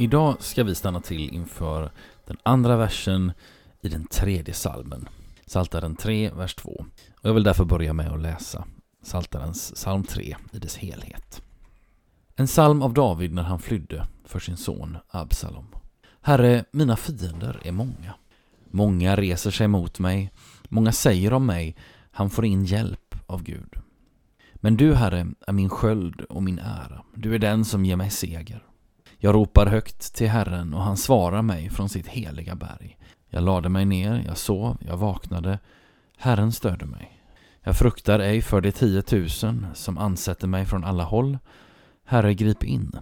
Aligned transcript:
Idag 0.00 0.36
ska 0.42 0.64
vi 0.64 0.74
stanna 0.74 1.00
till 1.00 1.34
inför 1.34 1.90
den 2.26 2.36
andra 2.42 2.76
versen 2.76 3.32
i 3.80 3.88
den 3.88 4.06
tredje 4.06 4.54
salmen. 4.54 5.08
Saltaren 5.46 5.96
3, 5.96 6.30
vers 6.30 6.54
2. 6.54 6.70
Och 6.70 7.28
jag 7.28 7.34
vill 7.34 7.42
därför 7.42 7.64
börja 7.64 7.92
med 7.92 8.12
att 8.12 8.20
läsa 8.20 8.64
Saltarens 9.02 9.72
psalm 9.74 10.04
3 10.04 10.36
i 10.52 10.58
dess 10.58 10.76
helhet. 10.76 11.42
En 12.36 12.46
psalm 12.46 12.82
av 12.82 12.94
David 12.94 13.32
när 13.32 13.42
han 13.42 13.58
flydde 13.58 14.06
för 14.24 14.38
sin 14.40 14.56
son 14.56 14.98
Absalom. 15.08 15.66
Herre, 16.20 16.64
mina 16.70 16.96
fiender 16.96 17.60
är 17.64 17.72
många. 17.72 18.14
Många 18.70 19.16
reser 19.16 19.50
sig 19.50 19.68
mot 19.68 19.98
mig. 19.98 20.32
Många 20.68 20.92
säger 20.92 21.32
om 21.32 21.46
mig, 21.46 21.76
han 22.10 22.30
får 22.30 22.44
in 22.44 22.64
hjälp 22.64 23.14
av 23.26 23.42
Gud. 23.42 23.74
Men 24.54 24.76
du, 24.76 24.94
Herre, 24.94 25.26
är 25.46 25.52
min 25.52 25.68
sköld 25.68 26.20
och 26.20 26.42
min 26.42 26.58
ära. 26.58 27.04
Du 27.14 27.34
är 27.34 27.38
den 27.38 27.64
som 27.64 27.84
ger 27.84 27.96
mig 27.96 28.10
seger. 28.10 28.69
Jag 29.22 29.34
ropar 29.34 29.66
högt 29.66 30.14
till 30.14 30.28
Herren 30.28 30.74
och 30.74 30.82
han 30.82 30.96
svarar 30.96 31.42
mig 31.42 31.70
från 31.70 31.88
sitt 31.88 32.06
heliga 32.06 32.54
berg. 32.54 32.98
Jag 33.28 33.42
lade 33.42 33.68
mig 33.68 33.84
ner, 33.84 34.22
jag 34.26 34.36
sov, 34.36 34.76
jag 34.80 34.96
vaknade. 34.96 35.58
Herren 36.16 36.52
störde 36.52 36.86
mig. 36.86 37.22
Jag 37.62 37.76
fruktar 37.76 38.18
ej 38.18 38.42
för 38.42 38.60
de 38.60 38.72
tiotusen 38.72 39.66
som 39.74 39.98
ansätter 39.98 40.46
mig 40.46 40.66
från 40.66 40.84
alla 40.84 41.04
håll. 41.04 41.38
Herre, 42.04 42.34
grip 42.34 42.64
in. 42.64 42.92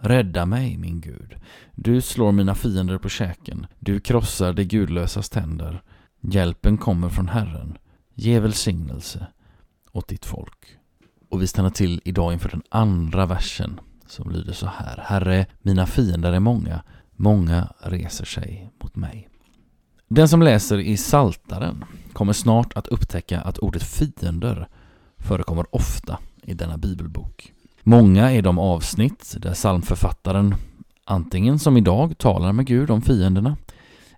Rädda 0.00 0.46
mig, 0.46 0.76
min 0.76 1.00
Gud. 1.00 1.34
Du 1.74 2.00
slår 2.00 2.32
mina 2.32 2.54
fiender 2.54 2.98
på 2.98 3.08
käken. 3.08 3.66
Du 3.78 4.00
krossar 4.00 4.52
de 4.52 4.64
gudlösas 4.64 5.28
tänder. 5.28 5.82
Hjälpen 6.20 6.78
kommer 6.78 7.08
från 7.08 7.28
Herren. 7.28 7.78
Ge 8.14 8.40
välsignelse 8.40 9.26
åt 9.92 10.08
ditt 10.08 10.24
folk. 10.24 10.76
Och 11.28 11.42
vi 11.42 11.46
stannar 11.46 11.70
till 11.70 12.00
idag 12.04 12.32
inför 12.32 12.48
den 12.48 12.62
andra 12.68 13.26
versen 13.26 13.80
som 14.10 14.30
lyder 14.30 14.52
så 14.52 14.66
här. 14.66 15.04
Herre, 15.06 15.46
mina 15.62 15.86
fiender 15.86 16.32
är 16.32 16.40
många, 16.40 16.82
många 17.16 17.68
reser 17.78 18.24
sig 18.24 18.70
mot 18.82 18.96
mig. 18.96 19.28
Den 20.08 20.28
som 20.28 20.42
läser 20.42 20.78
i 20.78 20.96
Saltaren 20.96 21.84
kommer 22.12 22.32
snart 22.32 22.76
att 22.76 22.88
upptäcka 22.88 23.40
att 23.40 23.58
ordet 23.58 23.82
fiender 23.82 24.68
förekommer 25.18 25.74
ofta 25.74 26.18
i 26.42 26.54
denna 26.54 26.78
bibelbok. 26.78 27.52
Många 27.82 28.32
är 28.32 28.42
de 28.42 28.58
avsnitt 28.58 29.36
där 29.38 29.54
psalmförfattaren 29.54 30.54
antingen 31.04 31.58
som 31.58 31.76
idag 31.76 32.18
talar 32.18 32.52
med 32.52 32.66
Gud 32.66 32.90
om 32.90 33.02
fienderna 33.02 33.56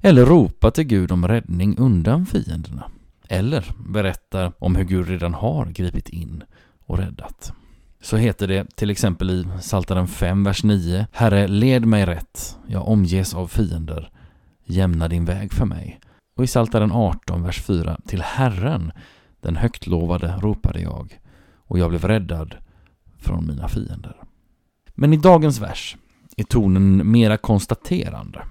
eller 0.00 0.26
ropar 0.26 0.70
till 0.70 0.84
Gud 0.84 1.12
om 1.12 1.28
räddning 1.28 1.78
undan 1.78 2.26
fienderna 2.26 2.90
eller 3.28 3.72
berättar 3.88 4.52
om 4.58 4.76
hur 4.76 4.84
Gud 4.84 5.08
redan 5.08 5.34
har 5.34 5.66
gripit 5.66 6.08
in 6.08 6.42
och 6.86 6.98
räddat 6.98 7.52
så 8.00 8.16
heter 8.16 8.48
det 8.48 8.76
till 8.76 8.90
exempel 8.90 9.30
i 9.30 9.46
Saltaren 9.60 10.08
5, 10.08 10.44
vers 10.44 10.64
9 10.64 11.06
Herre, 11.12 11.48
led 11.48 11.84
mig 11.84 12.06
rätt, 12.06 12.58
jag 12.66 12.88
omges 12.88 13.34
av 13.34 13.46
fiender, 13.46 14.10
jämna 14.64 15.08
din 15.08 15.24
väg 15.24 15.52
för 15.52 15.66
mig. 15.66 16.00
Och 16.36 16.44
i 16.44 16.46
Saltaren 16.46 16.92
18, 16.92 17.42
vers 17.42 17.60
4 17.62 18.00
Till 18.06 18.22
Herren, 18.22 18.92
den 19.40 19.56
högtlovade, 19.56 20.36
ropade 20.40 20.80
jag, 20.80 21.20
och 21.66 21.78
jag 21.78 21.90
blev 21.90 22.04
räddad 22.04 22.54
från 23.18 23.46
mina 23.46 23.68
fiender. 23.68 24.16
Men 24.94 25.12
i 25.12 25.16
dagens 25.16 25.60
vers 25.60 25.96
är 26.36 26.44
tonen 26.44 27.10
mera 27.10 27.36
konstaterande. 27.36 28.42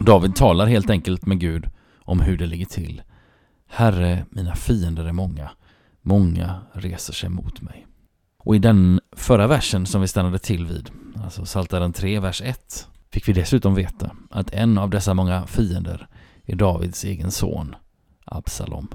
David 0.00 0.36
talar 0.36 0.66
helt 0.66 0.90
enkelt 0.90 1.26
med 1.26 1.40
Gud 1.40 1.70
om 1.98 2.20
hur 2.20 2.38
det 2.38 2.46
ligger 2.46 2.66
till. 2.66 3.02
Herre, 3.68 4.26
mina 4.30 4.54
fiender 4.54 5.04
är 5.04 5.12
många, 5.12 5.50
många 6.02 6.60
reser 6.72 7.12
sig 7.12 7.28
mot 7.28 7.62
mig. 7.62 7.86
Och 8.46 8.56
i 8.56 8.58
den 8.58 9.00
förra 9.12 9.46
versen 9.46 9.86
som 9.86 10.00
vi 10.00 10.08
stannade 10.08 10.38
till 10.38 10.66
vid, 10.66 10.90
alltså 11.24 11.44
Saltaren 11.46 11.92
3, 11.92 12.20
vers 12.20 12.42
1, 12.44 12.88
fick 13.12 13.28
vi 13.28 13.32
dessutom 13.32 13.74
veta 13.74 14.10
att 14.30 14.50
en 14.52 14.78
av 14.78 14.90
dessa 14.90 15.14
många 15.14 15.46
fiender 15.46 16.08
är 16.44 16.56
Davids 16.56 17.04
egen 17.04 17.30
son, 17.30 17.74
Absalom. 18.24 18.88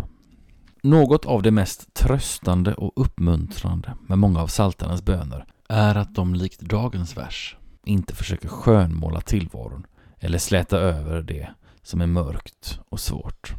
Något 0.84 1.26
av 1.26 1.42
det 1.42 1.52
mest 1.52 1.94
tröstande 1.94 2.74
och 2.74 2.92
uppmuntrande 2.96 3.94
med 4.08 4.18
många 4.18 4.42
av 4.42 4.48
saltarnas 4.48 5.02
böner 5.02 5.46
är 5.70 5.96
att 5.96 6.16
de 6.16 6.36
likt 6.36 6.62
dagens 6.62 7.18
vers 7.18 7.58
inte 7.86 8.16
försöker 8.16 8.48
skönmåla 8.48 9.22
tillvaron 9.22 9.86
eller 10.20 10.38
släta 10.38 10.78
över 10.78 11.22
det 11.22 11.50
som 11.84 12.02
är 12.02 12.08
mörkt 12.08 12.80
och 12.90 13.00
svårt. 13.00 13.54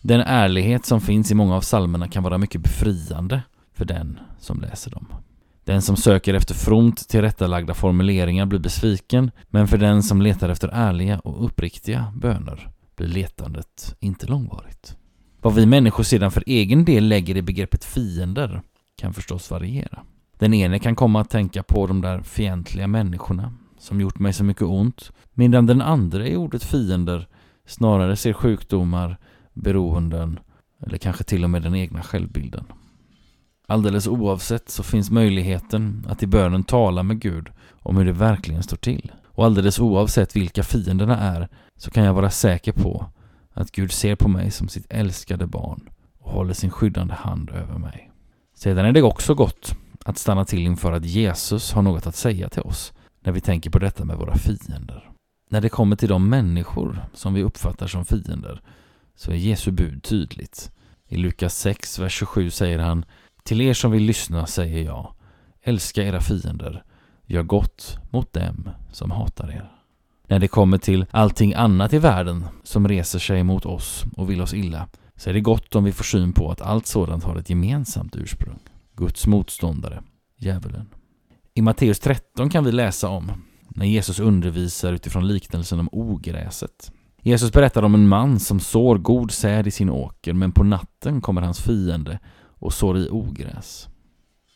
Den 0.00 0.20
ärlighet 0.20 0.86
som 0.86 1.00
finns 1.00 1.30
i 1.30 1.34
många 1.34 1.56
av 1.56 1.60
psalmerna 1.60 2.08
kan 2.08 2.22
vara 2.22 2.38
mycket 2.38 2.60
befriande 2.60 3.42
för 3.72 3.84
den 3.84 4.18
som 4.38 4.60
läser 4.60 4.90
dem. 4.90 5.06
Den 5.64 5.82
som 5.82 5.96
söker 5.96 6.34
efter 6.34 6.54
fromt 6.54 7.08
tillrättalagda 7.08 7.74
formuleringar 7.74 8.46
blir 8.46 8.58
besviken, 8.58 9.30
men 9.48 9.68
för 9.68 9.78
den 9.78 10.02
som 10.02 10.22
letar 10.22 10.48
efter 10.48 10.68
ärliga 10.68 11.18
och 11.18 11.44
uppriktiga 11.44 12.12
böner 12.16 12.68
blir 12.96 13.08
letandet 13.08 13.96
inte 14.00 14.26
långvarigt. 14.26 14.96
Vad 15.40 15.54
vi 15.54 15.66
människor 15.66 16.04
sedan 16.04 16.30
för 16.30 16.42
egen 16.46 16.84
del 16.84 17.08
lägger 17.08 17.36
i 17.36 17.42
begreppet 17.42 17.84
fiender 17.84 18.62
kan 18.96 19.14
förstås 19.14 19.50
variera. 19.50 20.02
Den 20.38 20.54
ene 20.54 20.78
kan 20.78 20.96
komma 20.96 21.20
att 21.20 21.30
tänka 21.30 21.62
på 21.62 21.86
de 21.86 22.00
där 22.00 22.22
fientliga 22.22 22.86
människorna 22.86 23.52
som 23.78 24.00
gjort 24.00 24.18
mig 24.18 24.32
så 24.32 24.44
mycket 24.44 24.62
ont, 24.62 25.12
medan 25.34 25.66
den 25.66 25.82
andra 25.82 26.26
i 26.26 26.36
ordet 26.36 26.64
fiender 26.64 27.28
snarare 27.66 28.16
ser 28.16 28.32
sjukdomar, 28.32 29.16
beroenden 29.52 30.38
eller 30.86 30.98
kanske 30.98 31.24
till 31.24 31.44
och 31.44 31.50
med 31.50 31.62
den 31.62 31.74
egna 31.74 32.02
självbilden. 32.02 32.64
Alldeles 33.66 34.06
oavsett 34.06 34.68
så 34.68 34.82
finns 34.82 35.10
möjligheten 35.10 36.06
att 36.08 36.22
i 36.22 36.26
bönen 36.26 36.64
tala 36.64 37.02
med 37.02 37.20
Gud 37.20 37.48
om 37.72 37.96
hur 37.96 38.04
det 38.04 38.12
verkligen 38.12 38.62
står 38.62 38.76
till. 38.76 39.12
Och 39.26 39.44
alldeles 39.44 39.78
oavsett 39.78 40.36
vilka 40.36 40.62
fienderna 40.62 41.18
är 41.18 41.48
så 41.76 41.90
kan 41.90 42.04
jag 42.04 42.14
vara 42.14 42.30
säker 42.30 42.72
på 42.72 43.06
att 43.52 43.72
Gud 43.72 43.92
ser 43.92 44.16
på 44.16 44.28
mig 44.28 44.50
som 44.50 44.68
sitt 44.68 44.86
älskade 44.88 45.46
barn 45.46 45.88
och 46.18 46.30
håller 46.30 46.54
sin 46.54 46.70
skyddande 46.70 47.14
hand 47.14 47.50
över 47.50 47.78
mig. 47.78 48.10
Sedan 48.54 48.86
är 48.86 48.92
det 48.92 49.02
också 49.02 49.34
gott 49.34 49.76
att 50.04 50.18
stanna 50.18 50.44
till 50.44 50.58
inför 50.58 50.92
att 50.92 51.04
Jesus 51.04 51.72
har 51.72 51.82
något 51.82 52.06
att 52.06 52.16
säga 52.16 52.48
till 52.48 52.62
oss 52.62 52.92
när 53.20 53.32
vi 53.32 53.40
tänker 53.40 53.70
på 53.70 53.78
detta 53.78 54.04
med 54.04 54.16
våra 54.16 54.34
fiender. 54.34 55.10
När 55.50 55.60
det 55.60 55.68
kommer 55.68 55.96
till 55.96 56.08
de 56.08 56.28
människor 56.28 57.04
som 57.14 57.34
vi 57.34 57.42
uppfattar 57.42 57.86
som 57.86 58.04
fiender 58.04 58.62
så 59.14 59.30
är 59.30 59.36
Jesu 59.36 59.70
bud 59.70 60.02
tydligt. 60.02 60.72
I 61.08 61.16
Lukas 61.16 61.58
6, 61.58 61.98
vers 61.98 62.18
27 62.18 62.50
säger 62.50 62.78
han 62.78 63.04
till 63.42 63.60
er 63.60 63.74
som 63.74 63.90
vill 63.90 64.02
lyssna 64.02 64.46
säger 64.46 64.84
jag 64.84 65.14
Älska 65.62 66.02
era 66.02 66.20
fiender, 66.20 66.84
gör 67.26 67.42
gott 67.42 67.98
mot 68.10 68.32
dem 68.32 68.68
som 68.92 69.10
hatar 69.10 69.50
er. 69.50 69.72
När 70.26 70.38
det 70.38 70.48
kommer 70.48 70.78
till 70.78 71.06
allting 71.10 71.54
annat 71.54 71.92
i 71.92 71.98
världen 71.98 72.44
som 72.62 72.88
reser 72.88 73.18
sig 73.18 73.42
mot 73.42 73.66
oss 73.66 74.04
och 74.16 74.30
vill 74.30 74.40
oss 74.40 74.54
illa 74.54 74.88
så 75.16 75.30
är 75.30 75.34
det 75.34 75.40
gott 75.40 75.74
om 75.74 75.84
vi 75.84 75.92
får 75.92 76.04
syn 76.04 76.32
på 76.32 76.50
att 76.50 76.60
allt 76.60 76.86
sådant 76.86 77.24
har 77.24 77.36
ett 77.36 77.50
gemensamt 77.50 78.16
ursprung. 78.16 78.58
Guds 78.96 79.26
motståndare, 79.26 80.02
djävulen. 80.38 80.88
I 81.54 81.62
Matteus 81.62 82.00
13 82.00 82.50
kan 82.50 82.64
vi 82.64 82.72
läsa 82.72 83.08
om 83.08 83.32
när 83.68 83.86
Jesus 83.86 84.20
undervisar 84.20 84.92
utifrån 84.92 85.28
liknelsen 85.28 85.80
om 85.80 85.88
ogräset. 85.92 86.92
Jesus 87.22 87.52
berättar 87.52 87.82
om 87.82 87.94
en 87.94 88.08
man 88.08 88.40
som 88.40 88.60
sår 88.60 88.98
god 88.98 89.30
säd 89.30 89.66
i 89.66 89.70
sin 89.70 89.90
åker 89.90 90.32
men 90.32 90.52
på 90.52 90.64
natten 90.64 91.20
kommer 91.20 91.42
hans 91.42 91.60
fiende 91.60 92.18
och 92.62 92.72
sår 92.72 92.98
i 92.98 93.08
ogräs. 93.10 93.88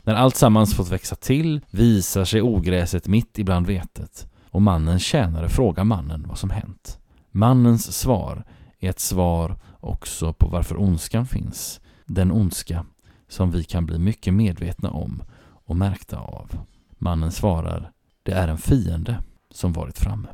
När 0.03 0.15
allt 0.15 0.35
sammans 0.35 0.75
fått 0.75 0.91
växa 0.91 1.15
till 1.15 1.61
visar 1.69 2.25
sig 2.25 2.41
ogräset 2.41 3.07
mitt 3.07 3.39
ibland 3.39 3.67
vetet 3.67 4.27
och 4.49 4.61
mannens 4.61 5.03
tjänare 5.03 5.49
frågar 5.49 5.83
mannen 5.83 6.25
vad 6.27 6.37
som 6.37 6.49
hänt. 6.49 6.99
Mannens 7.31 7.97
svar 7.97 8.43
är 8.79 8.89
ett 8.89 8.99
svar 8.99 9.59
också 9.79 10.33
på 10.33 10.47
varför 10.47 10.81
ondskan 10.81 11.27
finns. 11.27 11.81
Den 12.05 12.31
ondska 12.31 12.85
som 13.27 13.51
vi 13.51 13.63
kan 13.63 13.85
bli 13.85 13.99
mycket 13.99 14.33
medvetna 14.33 14.89
om 14.89 15.23
och 15.65 15.75
märkta 15.75 16.17
av. 16.17 16.59
Mannen 16.89 17.31
svarar, 17.31 17.91
det 18.23 18.31
är 18.31 18.47
en 18.47 18.57
fiende 18.57 19.23
som 19.51 19.73
varit 19.73 19.99
framme. 19.99 20.27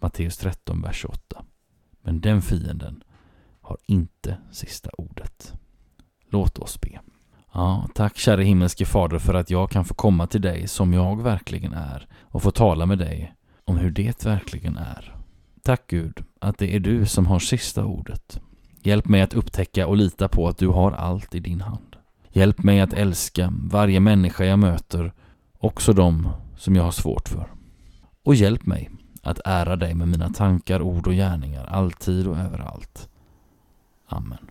Matteus 0.00 0.36
13, 0.36 0.82
vers 0.82 0.96
28. 0.96 1.44
Men 2.02 2.20
den 2.20 2.42
fienden 2.42 3.04
har 3.60 3.78
inte 3.86 4.36
sista 4.50 4.90
ordet. 4.98 5.13
Låt 6.34 6.58
oss 6.58 6.80
be. 6.80 7.00
Ja, 7.52 7.88
tack 7.94 8.16
käre 8.16 8.42
himmelske 8.42 8.84
Fader 8.84 9.18
för 9.18 9.34
att 9.34 9.50
jag 9.50 9.70
kan 9.70 9.84
få 9.84 9.94
komma 9.94 10.26
till 10.26 10.40
dig 10.40 10.68
som 10.68 10.92
jag 10.92 11.22
verkligen 11.22 11.72
är 11.72 12.06
och 12.22 12.42
få 12.42 12.50
tala 12.50 12.86
med 12.86 12.98
dig 12.98 13.34
om 13.64 13.76
hur 13.76 13.90
det 13.90 14.24
verkligen 14.26 14.76
är. 14.76 15.16
Tack 15.62 15.86
Gud 15.86 16.24
att 16.40 16.58
det 16.58 16.74
är 16.76 16.80
du 16.80 17.06
som 17.06 17.26
har 17.26 17.38
sista 17.38 17.84
ordet. 17.84 18.40
Hjälp 18.82 19.08
mig 19.08 19.22
att 19.22 19.34
upptäcka 19.34 19.86
och 19.86 19.96
lita 19.96 20.28
på 20.28 20.48
att 20.48 20.58
du 20.58 20.68
har 20.68 20.92
allt 20.92 21.34
i 21.34 21.40
din 21.40 21.60
hand. 21.60 21.96
Hjälp 22.28 22.62
mig 22.62 22.80
att 22.80 22.92
älska 22.92 23.52
varje 23.62 24.00
människa 24.00 24.44
jag 24.44 24.58
möter, 24.58 25.12
också 25.58 25.92
de 25.92 26.28
som 26.56 26.76
jag 26.76 26.82
har 26.82 26.92
svårt 26.92 27.28
för. 27.28 27.46
Och 28.24 28.34
hjälp 28.34 28.66
mig 28.66 28.90
att 29.22 29.40
ära 29.44 29.76
dig 29.76 29.94
med 29.94 30.08
mina 30.08 30.28
tankar, 30.28 30.82
ord 30.82 31.06
och 31.06 31.14
gärningar, 31.14 31.64
alltid 31.64 32.26
och 32.26 32.38
överallt. 32.38 33.08
Amen. 34.06 34.50